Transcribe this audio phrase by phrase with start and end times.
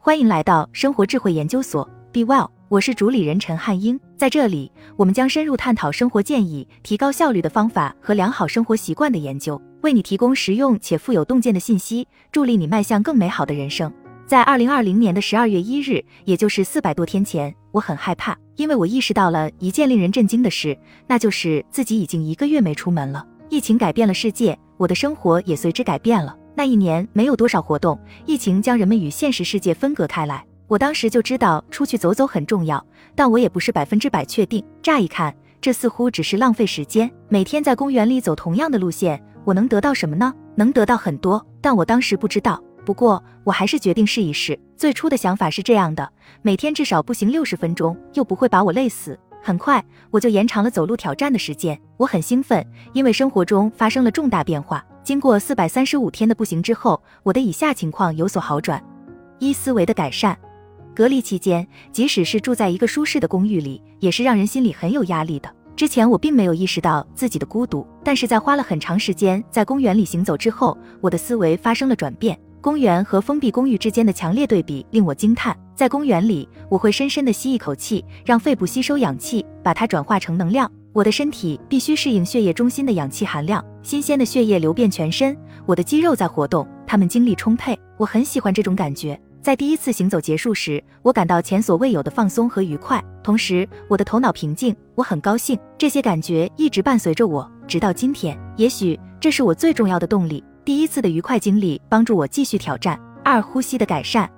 [0.00, 3.98] 欢迎来到生活智慧研究所，Be Well，我是主理人陈汉英。
[4.16, 13.92] 在这里，我们将深入探讨生活建议、提高效率的方法和良好生活习惯的研究，为你提供实用且富有洞见的信息，助力你迈向更美好的人生。
[14.24, 20.78] 在二零二零年的十二月一日，也就是四百多天前，我很害怕，因为我意识到了一件令人震惊的事，
[21.08, 23.26] 那就是自己已经一个月没出门了。
[23.48, 26.36] 疫情改变了世界，我的生活也随之改变了。
[26.58, 30.44] 那一年没有多少活动，疫情将人们与现实世界分隔开来。
[30.66, 34.60] 我当时就知道出去走走很重要，但我也不是百分之百确定。
[34.82, 37.08] 乍一看，这似乎只是浪费时间。
[37.28, 40.34] 每天在公园里走同样的路线，我能得到什么呢？
[40.56, 42.60] 能得到很多，但我当时不知道。
[42.84, 44.58] 不过我还是决定试一试。
[44.76, 49.16] 最初的想法是这样的：每天至少步行六十分钟，又不会把我累死。
[49.48, 51.80] 很快我就延长了走路挑战的时间。
[51.96, 52.62] 我很兴奋，
[52.92, 54.84] 因为生活中发生了重大变化。
[55.02, 58.78] 经过四百三十五天的步行之后，我的以下情况有所好转：
[59.38, 60.36] 一、思维的改善。
[60.94, 65.50] 隔离期间，即使是住在一个舒适的公寓里，也是让人心里很有压力的。
[65.74, 72.38] 之前我并没有意识到自己的孤独，但是在花了很长时间在公园里行走之后，我的思维发生了转变。
[72.60, 75.58] 公园和封闭公寓之间的强烈对比令我惊叹。
[75.78, 80.68] 在公园里，我会深深地吸一口气，让肺部吸收氧气，把它转化成能量。
[80.92, 85.38] 我的身体必须适应血液中心的氧气含量，新鲜的血液流遍全身。
[85.66, 87.78] 我的肌肉在活动，它们精力充沛。
[87.96, 89.16] 我很喜欢这种感觉。
[89.40, 94.74] 在第一次行走结束时，我感到前所未有的放松和愉快，同时我的头脑平静。
[94.96, 98.36] 我很高兴，这些感觉一直伴随着我，直到今天。
[98.56, 100.42] 也许这是我最重要的动力。
[100.64, 102.98] 第一次的愉快经历帮助我继续挑战。
[103.24, 104.28] 二、呼吸的改善。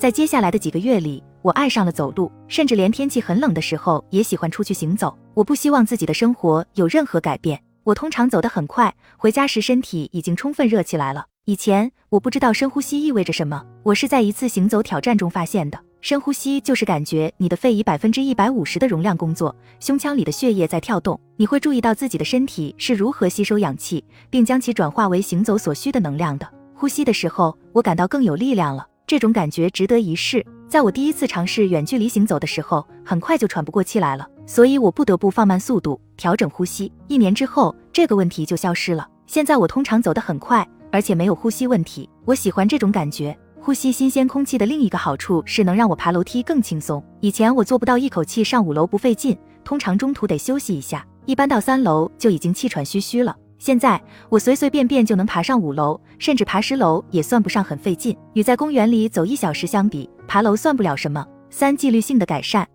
[0.00, 1.22] 在接下来的几个月里。
[1.42, 5.14] 我爱上了走路，甚至连天气很冷的时候也喜欢出去行走。
[5.34, 7.62] 我不希望自己的生活有任何改变。
[7.84, 11.26] 我通常走得很快，回家时身体已经充分热起来了。
[11.44, 15.78] 以前我不知道深呼吸意味着什么，我是在一次行走挑战中发现的。
[16.00, 21.20] 深呼吸就是感觉你的肺以百分之一百五十的容量工作，胸腔里的血液在跳动。
[21.36, 26.48] 你会注意到自己的身体是如何吸收氧气，并将其转化为行走所需的能量的。
[26.74, 28.86] 呼吸的时候，我感到更有力量了。
[29.10, 30.46] 这种感觉值得一试。
[30.68, 36.92] 在我第一次尝试远距离行走的时候，很快就喘不过气来了，所以我不得不放慢速度，调整呼吸。
[37.08, 39.04] 一年之后，这个问题就消失了。
[39.26, 42.08] 现在我通常走得很快，而且没有呼吸问题。
[42.24, 43.36] 我喜欢这种感觉。
[43.60, 47.04] 呼吸新鲜空气的另一个好处是能让我爬楼梯更轻松。
[47.18, 53.36] 以前我做不到一口气上五楼不费劲，通常中途得休息一下，一般到三楼就已经气喘吁吁了。
[53.60, 58.16] 现在我随随便便就能爬上五楼，甚至爬十楼也算不上很费劲。
[58.32, 61.24] 与在公园里走一小时相比，爬楼算不了什么。
[61.50, 62.66] 三、纪律性的改善，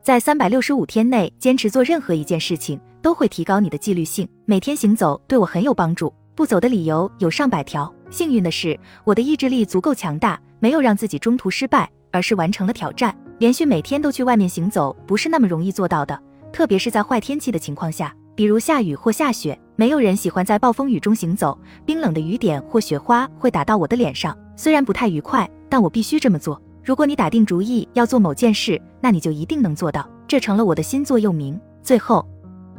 [0.00, 4.28] 在三百六十五天内坚持做任何一件事情，都会提高你的纪律性。
[4.44, 7.92] 每天行走对我很有帮助，不走的理由有上百条。
[8.08, 13.12] 幸运的是，我的意志力足够强大，没有让自己中途失败，而是完成了挑战。
[13.38, 16.16] 连续每天都去外面行走，不是那么容易做到的，
[16.52, 18.14] 特别是在坏天气的情况下。
[18.36, 21.56] 比如下雨或下雪，没有人喜欢在暴风雨中行走。
[21.86, 26.60] 冰冷的雨点或雪花会打到我的脸上，虽然不太愉快，但我必须这么做。
[26.82, 30.04] 如果你打定主意要做某件事，那你就一定能做到。
[30.26, 31.56] 这成了我的新座右铭。
[31.80, 32.26] 最后，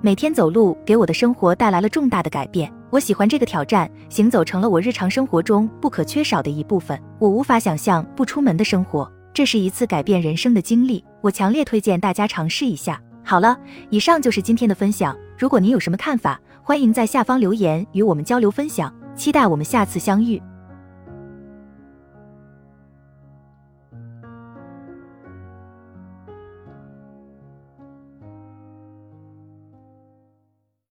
[0.02, 2.70] 每天走路给我的生活带来了重大的改变。
[2.90, 7.02] 我喜欢这个挑战，行走成了我日常生活中不可缺少的一部分。
[7.18, 11.02] 我无法想象不出门的生活，这是一次改变人生的经历。
[11.22, 13.02] 我强烈推荐大家尝试一下。
[13.24, 13.58] 好了，
[13.90, 15.16] 以上就是今天的分享。
[15.38, 16.38] 如果您有什么看法，
[16.69, 18.94] 欢迎在下方留言与我们交流分享。
[19.16, 20.40] 期待我们下次相遇。